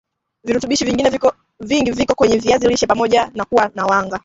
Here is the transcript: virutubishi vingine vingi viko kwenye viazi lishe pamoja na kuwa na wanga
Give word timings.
virutubishi 0.43 0.85
vingine 0.85 1.19
vingi 1.59 1.91
viko 1.91 2.15
kwenye 2.15 2.37
viazi 2.37 2.67
lishe 2.67 2.87
pamoja 2.87 3.31
na 3.33 3.45
kuwa 3.45 3.71
na 3.75 3.85
wanga 3.85 4.19